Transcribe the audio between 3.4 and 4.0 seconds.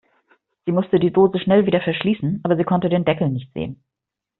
sehen.